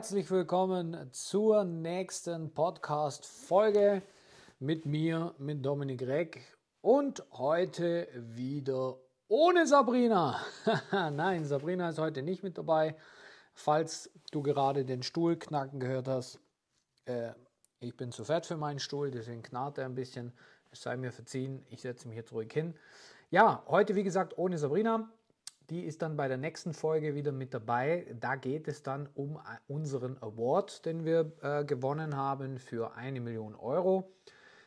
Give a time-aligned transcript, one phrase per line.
[0.00, 4.00] Herzlich willkommen zur nächsten Podcast-Folge
[4.58, 8.96] mit mir, mit Dominik Reck und heute wieder
[9.28, 10.40] ohne Sabrina.
[10.90, 12.96] Nein, Sabrina ist heute nicht mit dabei.
[13.52, 16.40] Falls du gerade den Stuhl knacken gehört hast,
[17.04, 17.32] äh,
[17.80, 20.32] ich bin zu fett für meinen Stuhl, deswegen knarrt er ein bisschen.
[20.70, 22.74] Es sei mir verziehen, ich setze mich jetzt ruhig hin.
[23.28, 25.12] Ja, heute wie gesagt ohne Sabrina.
[25.70, 28.04] Die ist dann bei der nächsten Folge wieder mit dabei.
[28.18, 29.38] Da geht es dann um
[29.68, 34.10] unseren Award, den wir äh, gewonnen haben für eine Million Euro.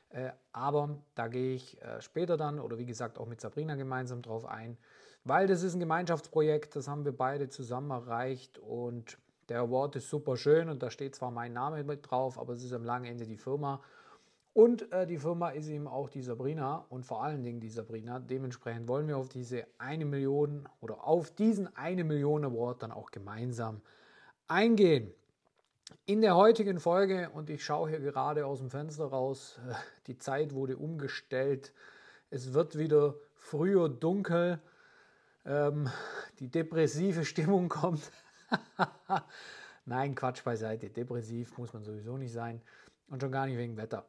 [0.09, 4.21] Äh, aber da gehe ich äh, später dann oder wie gesagt auch mit Sabrina gemeinsam
[4.21, 4.77] drauf ein,
[5.25, 9.17] weil das ist ein Gemeinschaftsprojekt, das haben wir beide zusammen erreicht und
[9.49, 12.63] der Award ist super schön und da steht zwar mein Name mit drauf, aber es
[12.63, 13.81] ist am langen Ende die Firma
[14.53, 18.19] und äh, die Firma ist eben auch die Sabrina und vor allen Dingen die Sabrina.
[18.19, 23.09] Dementsprechend wollen wir auf diese eine Million oder auf diesen eine Million Award dann auch
[23.09, 23.81] gemeinsam
[24.47, 25.11] eingehen.
[26.05, 29.59] In der heutigen Folge, und ich schaue hier gerade aus dem Fenster raus,
[30.07, 31.73] die Zeit wurde umgestellt.
[32.29, 34.61] Es wird wieder früher dunkel.
[35.45, 35.89] Ähm,
[36.39, 38.11] die depressive Stimmung kommt.
[39.85, 40.89] Nein, Quatsch beiseite.
[40.89, 42.61] Depressiv muss man sowieso nicht sein.
[43.09, 44.05] Und schon gar nicht wegen Wetter.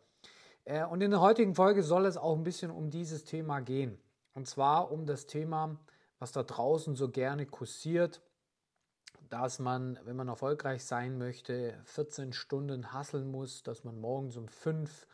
[0.65, 3.99] Äh, und in der heutigen Folge soll es auch ein bisschen um dieses Thema gehen.
[4.35, 5.79] Und zwar um das Thema,
[6.19, 8.21] was da draußen so gerne kursiert,
[9.31, 14.49] dass man, wenn man erfolgreich sein möchte, 14 Stunden hasseln muss, dass man morgens um
[14.49, 15.07] 5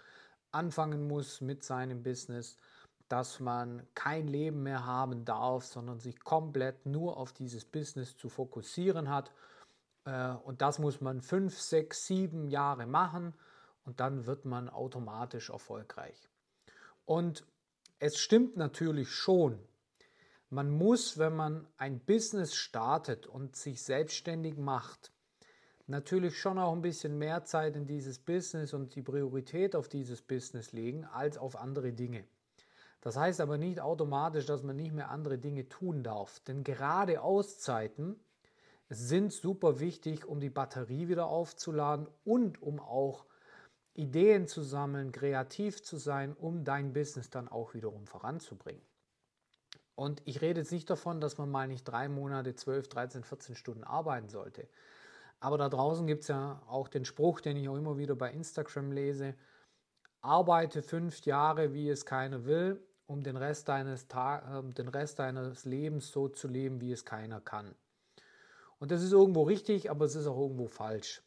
[0.52, 2.56] anfangen muss mit seinem Business,
[3.08, 8.28] dass man kein Leben mehr haben darf, sondern sich komplett nur auf dieses Business zu
[8.28, 9.32] fokussieren hat.
[10.04, 13.34] Äh, und das muss man 5, 6, 7 Jahre machen
[13.90, 16.28] und dann wird man automatisch erfolgreich.
[17.06, 17.44] Und
[17.98, 19.58] es stimmt natürlich schon.
[20.48, 25.10] Man muss, wenn man ein Business startet und sich selbstständig macht,
[25.88, 30.22] natürlich schon auch ein bisschen mehr Zeit in dieses Business und die Priorität auf dieses
[30.22, 32.24] Business legen als auf andere Dinge.
[33.00, 36.38] Das heißt aber nicht automatisch, dass man nicht mehr andere Dinge tun darf.
[36.46, 38.20] Denn gerade Auszeiten
[38.88, 43.26] sind super wichtig, um die Batterie wieder aufzuladen und um auch
[43.94, 48.82] Ideen zu sammeln, kreativ zu sein, um dein Business dann auch wiederum voranzubringen.
[49.94, 53.54] Und ich rede jetzt nicht davon, dass man mal nicht drei Monate, 12, 13, 14
[53.54, 54.68] Stunden arbeiten sollte.
[55.40, 58.30] Aber da draußen gibt es ja auch den Spruch, den ich auch immer wieder bei
[58.30, 59.34] Instagram lese.
[60.22, 65.18] Arbeite fünf Jahre, wie es keiner will, um den Rest deines, Ta äh, den Rest
[65.18, 67.74] deines Lebens so zu leben, wie es keiner kann.
[68.78, 71.22] Und das ist irgendwo richtig, aber es ist auch irgendwo falsch.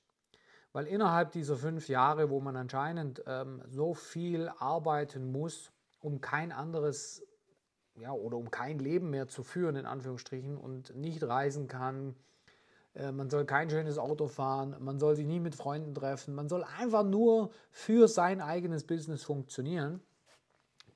[0.73, 6.51] Weil innerhalb dieser fünf Jahre, wo man anscheinend ähm, so viel arbeiten muss, um kein
[6.51, 7.23] anderes,
[7.95, 12.15] ja, oder um kein Leben mehr zu führen, in Anführungsstrichen, und nicht reisen kann,
[12.95, 16.49] äh, man soll kein schönes Auto fahren, man soll sich nie mit Freunden treffen, man
[16.49, 20.01] soll einfach nur für sein eigenes Business funktionieren,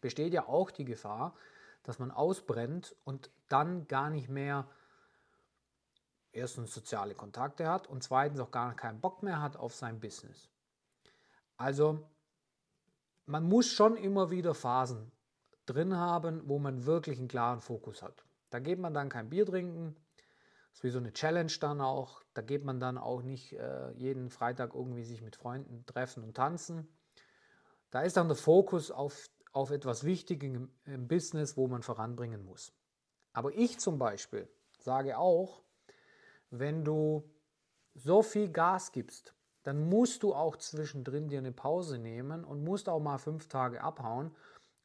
[0.02, 1.36] besteht ja auch die Gefahr,
[1.84, 4.68] dass man ausbrennt und dann gar nicht mehr
[6.38, 10.50] erstens soziale Kontakte hat und zweitens auch gar keinen Bock mehr hat auf sein Business.
[11.58, 12.08] Also
[13.26, 15.12] man muss schon immer wieder Phasen
[15.66, 18.24] drin haben, wo man wirklich einen klaren Fokus hat.
[18.52, 19.96] Da geht man dann kein Bier trinken,
[20.72, 22.24] ist wie so eine Challenge dann auch.
[22.34, 26.36] Da geht man dann auch nicht äh, jeden Freitag irgendwie sich mit Freunden treffen und
[26.38, 26.88] tanzen.
[27.90, 32.46] Da ist dann der Fokus auf, auf etwas Wichtiges im, im Business, wo man voranbringen
[32.46, 32.72] muss.
[33.34, 35.64] Aber ich zum Beispiel sage auch,
[36.50, 37.30] wenn du
[37.94, 42.88] so viel Gas gibst, dann musst du auch zwischendrin dir eine Pause nehmen und musst
[42.88, 44.32] auch mal fünf Tage abhauen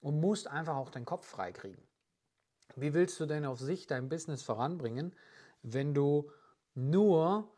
[0.00, 1.82] und musst einfach auch deinen Kopf frei kriegen.
[2.74, 5.14] Wie willst du denn auf sich dein Business voranbringen,
[5.62, 6.30] wenn du
[6.74, 7.48] nur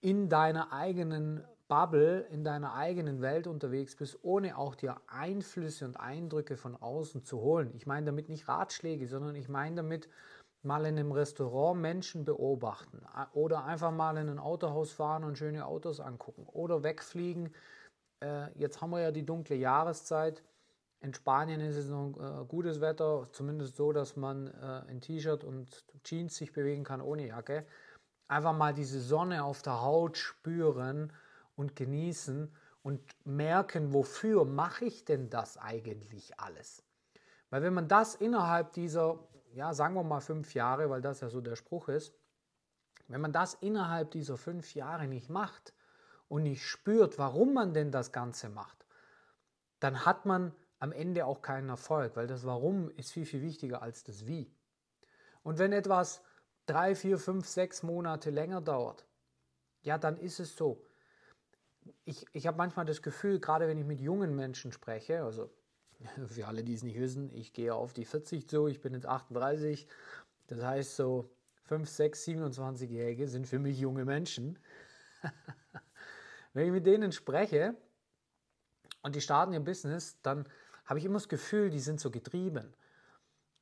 [0.00, 5.98] in deiner eigenen Bubble, in deiner eigenen Welt unterwegs bist, ohne auch dir Einflüsse und
[5.98, 7.72] Eindrücke von außen zu holen?
[7.74, 10.08] Ich meine damit nicht Ratschläge, sondern ich meine damit,
[10.62, 13.02] mal in einem Restaurant Menschen beobachten
[13.32, 17.54] oder einfach mal in ein Autohaus fahren und schöne Autos angucken oder wegfliegen.
[18.20, 20.42] Äh, jetzt haben wir ja die dunkle Jahreszeit.
[21.00, 25.44] In Spanien ist es noch äh, gutes Wetter, zumindest so, dass man äh, in T-Shirt
[25.44, 27.64] und Jeans sich bewegen kann ohne Jacke.
[28.28, 31.12] Einfach mal diese Sonne auf der Haut spüren
[31.56, 36.82] und genießen und merken, wofür mache ich denn das eigentlich alles?
[37.48, 39.18] Weil wenn man das innerhalb dieser
[39.52, 42.14] ja, sagen wir mal fünf Jahre, weil das ja so der Spruch ist,
[43.08, 45.74] wenn man das innerhalb dieser fünf Jahre nicht macht
[46.28, 48.86] und nicht spürt, warum man denn das Ganze macht,
[49.80, 53.82] dann hat man am Ende auch keinen Erfolg, weil das Warum ist viel, viel wichtiger
[53.82, 54.50] als das Wie.
[55.42, 56.22] Und wenn etwas
[56.66, 59.06] drei, vier, fünf, sechs Monate länger dauert,
[59.82, 60.86] ja, dann ist es so.
[62.04, 65.50] Ich, ich habe manchmal das Gefühl, gerade wenn ich mit jungen Menschen spreche, also
[66.26, 69.06] für alle, die es nicht wissen, ich gehe auf die 40 zu, ich bin jetzt
[69.06, 69.86] 38,
[70.46, 71.30] das heißt so
[71.64, 74.58] 5, 6, 27-Jährige sind für mich junge Menschen.
[76.52, 77.76] wenn ich mit denen spreche
[79.02, 80.48] und die starten ihr Business, dann
[80.84, 82.74] habe ich immer das Gefühl, die sind so getrieben.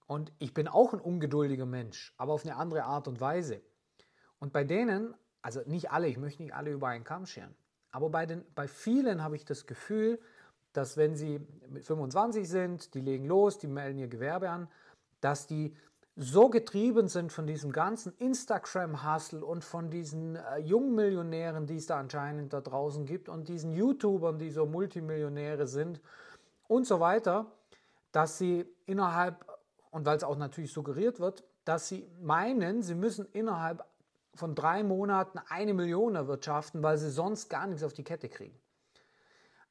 [0.07, 3.61] Und ich bin auch ein ungeduldiger Mensch, aber auf eine andere Art und Weise.
[4.39, 7.55] Und bei denen, also nicht alle, ich möchte nicht alle über einen Kamm scheren,
[7.91, 10.19] aber bei, den, bei vielen habe ich das Gefühl,
[10.73, 11.41] dass wenn sie
[11.81, 14.69] 25 sind, die legen los, die melden ihr Gewerbe an,
[15.21, 15.75] dass die
[16.21, 21.87] so getrieben sind von diesem ganzen Instagram-Hustle und von diesen äh, jungen Millionären, die es
[21.87, 26.01] da anscheinend da draußen gibt und diesen YouTubern, die so Multimillionäre sind
[26.67, 27.47] und so weiter,
[28.11, 29.47] dass sie innerhalb
[29.91, 33.85] und weil es auch natürlich suggeriert wird, dass sie meinen, sie müssen innerhalb
[34.35, 38.59] von drei Monaten eine Million erwirtschaften, weil sie sonst gar nichts auf die Kette kriegen.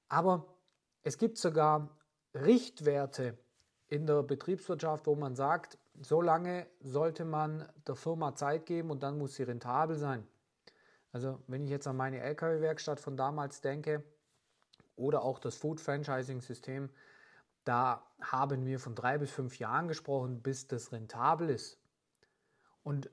[0.07, 0.45] Aber
[1.07, 1.89] es gibt sogar
[2.33, 3.38] Richtwerte
[3.88, 9.04] in der Betriebswirtschaft, wo man sagt, so lange sollte man der Firma Zeit geben und
[9.04, 10.27] dann muss sie rentabel sein.
[11.13, 14.04] Also wenn ich jetzt an meine Lkw-Werkstatt von damals denke
[14.98, 16.89] oder auch das Food-Franchising-System,
[17.63, 21.80] da haben wir von drei bis fünf Jahren gesprochen, bis das rentabel ist.
[22.83, 23.10] Und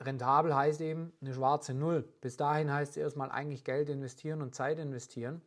[0.00, 2.02] rentabel heißt eben eine schwarze Null.
[2.20, 5.40] Bis dahin heißt es erstmal eigentlich Geld investieren und Zeit investieren.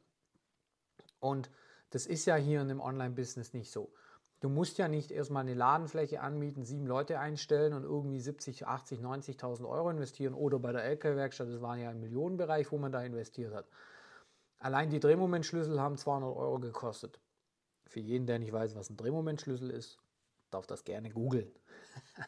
[1.19, 1.51] Und
[1.91, 3.93] das ist ja hier in dem Online-Business nicht so.
[4.39, 8.99] Du musst ja nicht erstmal eine Ladenfläche anmieten, sieben Leute einstellen und irgendwie 70, 80,
[8.99, 13.03] 90.000 Euro investieren oder bei der LKW-Werkstatt, das war ja ein Millionenbereich, wo man da
[13.03, 13.67] investiert hat.
[14.57, 17.19] Allein die Drehmomentschlüssel haben 200 Euro gekostet.
[17.85, 19.99] Für jeden, der nicht weiß, was ein Drehmomentschlüssel ist,
[20.49, 21.51] darf das gerne googeln.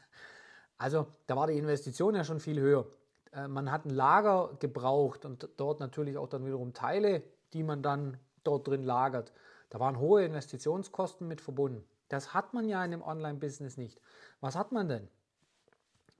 [0.77, 2.85] also da war die Investition ja schon viel höher.
[3.31, 7.23] Äh, man hat ein Lager gebraucht und dort natürlich auch dann wiederum Teile,
[7.53, 9.31] die man dann dort drin lagert.
[9.73, 11.83] Da waren hohe Investitionskosten mit verbunden.
[12.07, 13.99] Das hat man ja in dem Online-Business nicht.
[14.39, 15.07] Was hat man denn?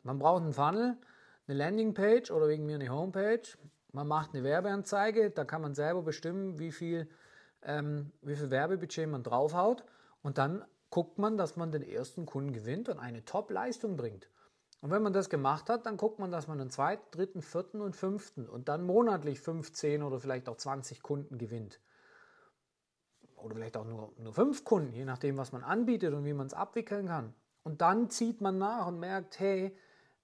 [0.02, 0.98] Man braucht einen Funnel,
[1.48, 3.44] eine Landingpage oder wegen mir eine Homepage.
[3.92, 7.08] Man macht eine Werbeanzeige, da kann man selber bestimmen, wie viel
[7.62, 9.84] ähm, wie viel Werbebudget man draufhaut
[10.24, 14.30] und dann guckt man, dass man den ersten Kunden gewinnt und eine Top-Leistung bringt.
[14.82, 17.82] Und wenn man das gemacht hat, dann guckt man, dass man den zweiten, dritten, vierten
[17.82, 21.80] und fünften und dann monatlich 15 oder vielleicht auch 20 Kunden gewinnt.
[23.44, 26.48] Oder vielleicht auch nur, nur fünf Kunden, je nachdem, was man anbietet und wie man
[26.48, 27.34] es abwickeln kann.
[27.63, 29.75] Und dann zieht man nach und merkt, hey,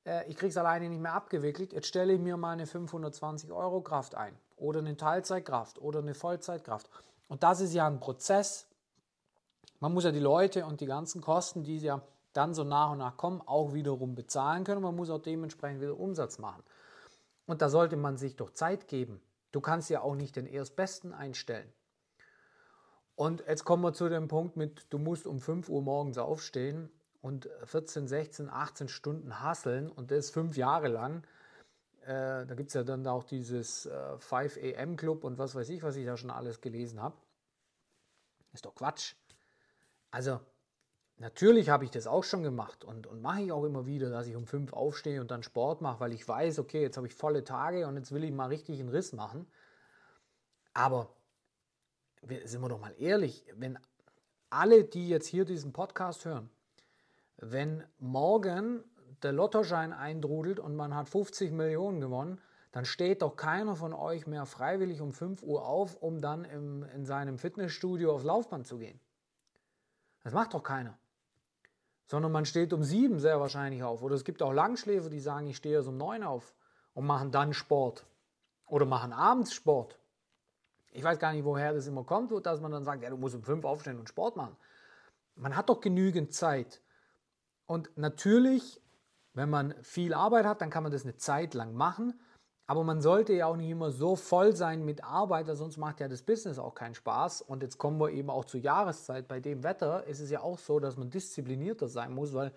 [0.05, 3.51] äh, ich kriege es alleine nicht mehr abgewickelt, jetzt stelle ich mir mal eine 520
[3.51, 6.89] Euro Kraft ein oder eine Teilzeitkraft oder eine Vollzeitkraft.
[7.27, 8.67] Und das ist ja ein Prozess.
[9.79, 12.01] Man muss ja die Leute und die ganzen Kosten, die ja
[12.33, 14.81] dann so nach und nach kommen, auch wiederum bezahlen können.
[14.81, 16.63] Man muss auch dementsprechend wieder Umsatz machen.
[17.45, 19.21] Und da sollte man sich doch Zeit geben.
[19.51, 21.71] Du kannst ja auch nicht den Erstbesten einstellen.
[23.19, 26.89] Und jetzt kommen wir zu dem Punkt mit, du musst um 5 Uhr morgens aufstehen
[27.19, 31.25] und 14, 16, 18 Stunden hasseln und das fünf Jahre lang.
[32.05, 35.67] Äh, da gibt es ja dann auch dieses äh, 5 AM Club und was weiß
[35.67, 37.17] ich, was ich da schon alles gelesen habe.
[38.53, 39.15] Ist doch Quatsch.
[40.11, 40.39] Also,
[41.17, 44.27] natürlich habe ich das auch schon gemacht und, und mache ich auch immer wieder, dass
[44.27, 47.15] ich um 5 aufstehe und dann Sport mache, weil ich weiß, okay, jetzt habe ich
[47.15, 49.45] volle Tage und jetzt will ich mal richtig einen Riss machen.
[50.73, 51.09] Aber
[52.21, 53.79] sind wir doch mal ehrlich, wenn
[54.49, 56.49] alle, die jetzt hier diesen Podcast hören,
[57.37, 58.83] wenn morgen
[59.23, 62.39] der Lottoschein eindrudelt und man hat 50 Millionen gewonnen,
[62.71, 66.83] dann steht doch keiner von euch mehr freiwillig um 5 Uhr auf, um dann im,
[66.95, 68.99] in seinem Fitnessstudio aufs Laufband zu gehen.
[70.23, 70.97] Das macht doch keiner.
[72.05, 74.03] Sondern man steht um 7 sehr wahrscheinlich auf.
[74.03, 76.53] Oder es gibt auch Langschläfer, die sagen, ich stehe erst um 9 auf
[76.93, 78.05] und machen dann Sport.
[78.65, 79.97] Oder machen abends Sport.
[80.99, 83.35] Ich weiß gar nicht, woher das immer kommt, dass man dann sagt, ja, du musst
[83.35, 84.55] um 5 aufstehen und Sport machen.
[85.35, 86.81] Man hat doch genügend Zeit.
[87.65, 88.81] Und natürlich
[89.33, 92.19] wenn man viel Arbeit hat, dann kann man das eine Zeit lang machen.
[92.67, 95.99] Aber man sollte ja auch nicht immer so voll sein mit Arbeit, weil sonst macht
[95.99, 97.41] ja das Business auch keinen Spaß.
[97.41, 99.27] Und jetzt kommen wir eben auch zur Jahreszeit.
[99.27, 102.51] Bei dem Wetter ist es ja auch so, dass man disziplinierter sein muss, weil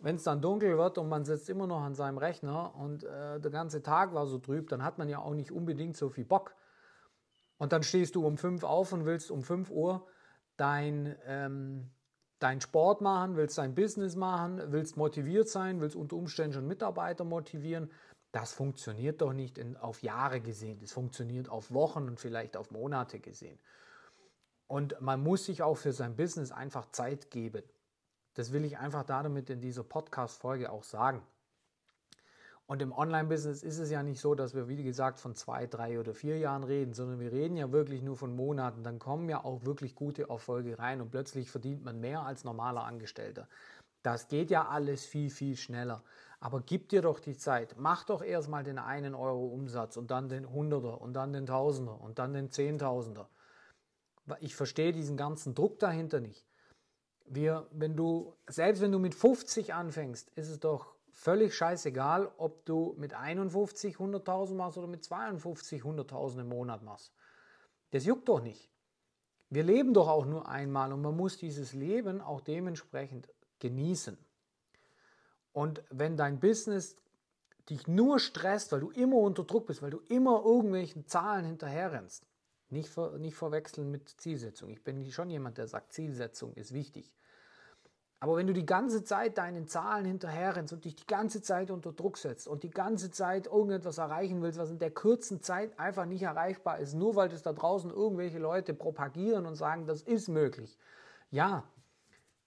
[0.00, 3.40] wenn es dann dunkel wird und man sitzt immer noch an seinem Rechner und äh,
[3.40, 6.24] der ganze Tag war so trüb, dann hat man ja auch nicht unbedingt so viel
[6.24, 6.54] Bock.
[7.58, 10.06] Und dann stehst du um 5 auf und willst um 5 Uhr
[10.56, 11.90] dein, ähm,
[12.38, 17.24] deinen Sport machen, willst dein Business machen, willst motiviert sein, willst unter Umständen schon Mitarbeiter
[17.24, 17.90] motivieren.
[18.32, 20.78] Das funktioniert doch nicht in, auf Jahre gesehen.
[20.80, 23.58] Das funktioniert auf Wochen und vielleicht auf Monate gesehen.
[24.66, 27.62] Und man muss sich auch für sein Business einfach Zeit geben.
[28.34, 31.22] Das will ich einfach damit in dieser Podcast-Folge auch sagen.
[32.70, 35.98] Und im Online-Business ist es ja nicht so, dass wir, wie gesagt, von zwei, drei
[35.98, 38.82] oder vier Jahren reden, sondern wir reden ja wirklich nur von Monaten.
[38.82, 42.84] Dann kommen ja auch wirklich gute Erfolge rein und plötzlich verdient man mehr als normaler
[42.84, 43.48] Angestellter.
[44.02, 46.04] Das geht ja alles viel, viel schneller.
[46.40, 47.74] Aber gib dir doch die Zeit.
[47.78, 51.98] Mach doch erstmal den einen Euro Umsatz und dann den Hunderter und dann den Tausender
[51.98, 53.30] und dann den Zehntausender.
[54.40, 56.44] Ich verstehe diesen ganzen Druck dahinter nicht.
[57.24, 62.64] Wir, wenn du, selbst wenn du mit 50 anfängst, ist es doch völlig scheißegal, ob
[62.64, 67.12] du mit 51 100.000 machst oder mit 52 100.000 im Monat machst.
[67.90, 68.70] Das juckt doch nicht.
[69.50, 74.16] Wir leben doch auch nur einmal und man muss dieses Leben auch dementsprechend genießen.
[75.52, 76.94] Und wenn dein Business
[77.68, 82.24] dich nur stresst, weil du immer unter Druck bist, weil du immer irgendwelchen Zahlen hinterherrennst,
[82.70, 84.70] nicht, ver, nicht verwechseln mit Zielsetzung.
[84.70, 87.12] Ich bin schon jemand, der sagt, Zielsetzung ist wichtig.
[88.20, 91.92] Aber wenn du die ganze Zeit deinen Zahlen hinterherrennst und dich die ganze Zeit unter
[91.92, 96.04] Druck setzt und die ganze Zeit irgendetwas erreichen willst, was in der kurzen Zeit einfach
[96.04, 100.28] nicht erreichbar ist, nur weil das da draußen irgendwelche Leute propagieren und sagen, das ist
[100.28, 100.76] möglich.
[101.30, 101.62] Ja,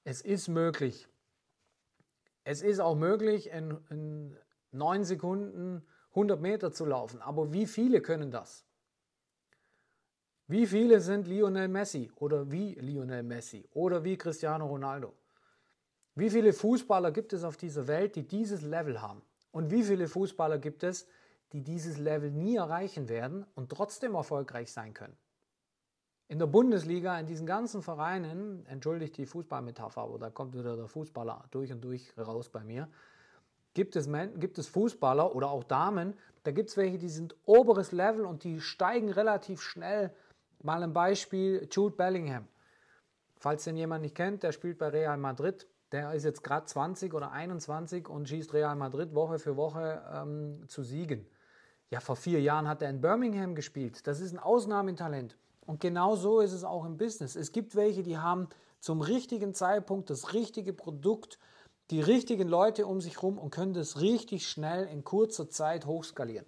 [0.03, 1.07] es ist möglich.
[2.43, 4.37] Es ist auch möglich, in, in
[4.71, 7.21] neun Sekunden 100 Meter zu laufen.
[7.21, 8.65] Aber wie viele können das?
[10.47, 15.13] Wie viele sind Lionel Messi oder wie Lionel Messi oder wie Cristiano Ronaldo?
[16.21, 19.23] Wie viele Fußballer gibt es auf dieser Welt, die dieses Level haben?
[19.51, 21.07] Und wie viele Fußballer gibt es,
[21.51, 25.17] die dieses Level nie erreichen werden und trotzdem erfolgreich sein können?
[26.27, 30.87] In der Bundesliga, in diesen ganzen Vereinen, entschuldigt die Fußballmetapher, aber da kommt wieder der
[30.87, 32.87] Fußballer durch und durch raus bei mir,
[33.73, 36.13] gibt es, gibt es Fußballer oder auch Damen,
[36.43, 40.13] da gibt es welche, die sind oberes Level und die steigen relativ schnell.
[40.61, 42.47] Mal ein Beispiel, Jude Bellingham.
[43.39, 45.65] Falls den jemand nicht kennt, der spielt bei Real Madrid.
[45.91, 50.63] Der ist jetzt gerade 20 oder 21 und schießt Real Madrid Woche für Woche ähm,
[50.67, 51.27] zu Siegen.
[51.89, 54.07] Ja, vor vier Jahren hat er in Birmingham gespielt.
[54.07, 55.37] Das ist ein Ausnahmetalent.
[55.65, 57.35] Und genau so ist es auch im Business.
[57.35, 58.47] Es gibt welche, die haben
[58.79, 61.37] zum richtigen Zeitpunkt das richtige Produkt,
[61.91, 66.45] die richtigen Leute um sich herum und können das richtig schnell in kurzer Zeit hochskalieren.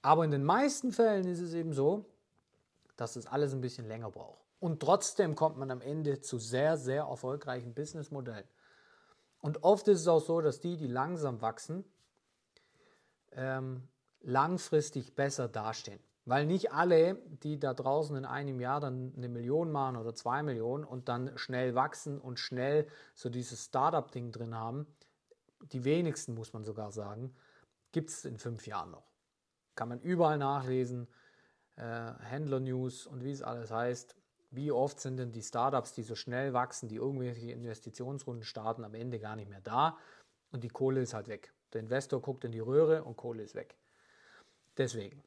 [0.00, 2.06] Aber in den meisten Fällen ist es eben so,
[2.96, 4.45] dass das alles ein bisschen länger braucht.
[4.58, 8.48] Und trotzdem kommt man am Ende zu sehr, sehr erfolgreichen Businessmodellen.
[9.40, 11.84] Und oft ist es auch so, dass die, die langsam wachsen,
[13.32, 13.86] ähm,
[14.20, 16.00] langfristig besser dastehen.
[16.24, 20.42] Weil nicht alle, die da draußen in einem Jahr dann eine Million machen oder zwei
[20.42, 24.86] Millionen und dann schnell wachsen und schnell so dieses Startup-Ding drin haben,
[25.72, 27.34] die wenigsten, muss man sogar sagen,
[27.92, 29.06] gibt es in fünf Jahren noch.
[29.76, 31.06] Kann man überall nachlesen,
[31.76, 34.16] äh, Händler-News und wie es alles heißt.
[34.50, 38.94] Wie oft sind denn die Startups, die so schnell wachsen, die irgendwelche Investitionsrunden starten, am
[38.94, 39.98] Ende gar nicht mehr da
[40.52, 41.52] und die Kohle ist halt weg.
[41.72, 43.76] Der Investor guckt in die Röhre und Kohle ist weg.
[44.78, 45.22] Deswegen,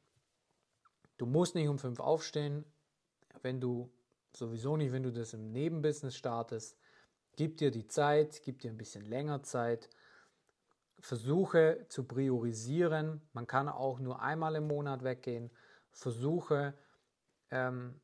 [1.20, 2.64] Du musst nicht um fünf aufstehen,
[3.42, 3.90] wenn du
[4.32, 6.78] sowieso nicht, wenn du das im Nebenbusiness startest.
[7.36, 9.90] Gib dir die Zeit, gib dir ein bisschen länger Zeit.
[10.98, 13.20] Versuche zu priorisieren.
[13.34, 15.50] Man kann auch nur einmal im Monat weggehen.
[15.92, 16.72] Versuche
[17.50, 18.00] ähm,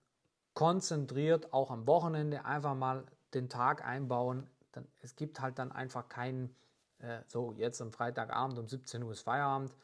[0.57, 4.49] konzentriert auch am Wochenende einfach mal den Tag einbauen.
[4.73, 6.57] Dann, es gibt halt dann einfach keinen,
[6.99, 9.77] äh, so jetzt am Freitagabend um 17 Uhr ist Feierabend.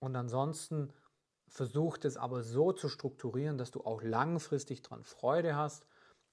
[0.00, 0.92] Und ansonsten
[1.46, 5.86] versucht es aber so zu strukturieren, dass du auch langfristig daran Freude hast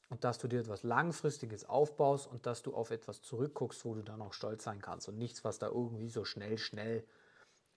[0.10, 4.02] und dass du dir etwas Langfristiges aufbaust und dass du auf etwas zurückguckst, wo du
[4.02, 7.06] dann auch stolz sein kannst und nichts, was da irgendwie so schnell, schnell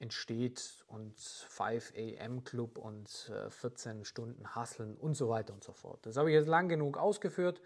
[0.03, 5.73] entsteht und 5 AM Club und 14 äh, Stunden Hasseln und so weiter und so
[5.73, 6.05] fort.
[6.05, 7.63] Das habe ich jetzt lang genug ausgeführt.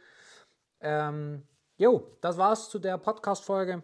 [0.81, 3.83] Ähm, jo, das war's zu der Podcast-Folge.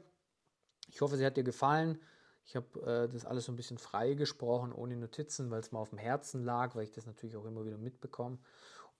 [0.88, 1.98] Ich hoffe, sie hat dir gefallen.
[2.44, 5.78] Ich habe äh, das alles so ein bisschen frei gesprochen, ohne Notizen, weil es mir
[5.78, 8.38] auf dem Herzen lag, weil ich das natürlich auch immer wieder mitbekomme.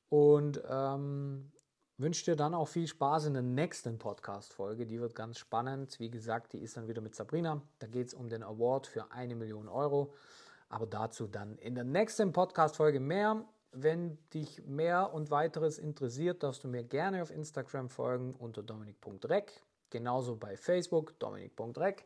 [0.09, 1.53] Und ähm,
[2.03, 4.87] wünsche dir dann auch viel Spaß in der nächsten Podcast-Folge.
[4.87, 6.01] Die wird ganz spannend.
[6.01, 7.63] Wie gesagt, die ist dann wieder mit Sabrina.
[7.79, 10.13] Da geht es um den Award für eine Million Euro.
[10.69, 13.45] Aber dazu dann in der nächsten Podcast-Folge mehr.
[13.71, 19.63] Wenn dich mehr und weiteres interessiert, darfst du mir gerne auf Instagram folgen unter dominik.rec.
[19.89, 22.05] Genauso bei Facebook dominik.rec.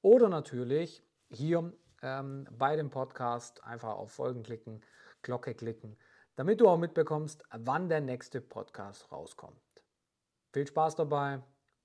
[0.00, 4.80] Oder natürlich hier ähm, bei dem Podcast einfach auf Folgen klicken,
[5.20, 5.96] Glocke klicken,
[6.36, 9.60] damit du auch mitbekommst, wann der nächste Podcast rauskommt.
[10.52, 11.42] Viel Spaß dabei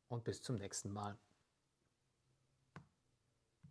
[0.10, 1.18] und bis zum nächsten Mal.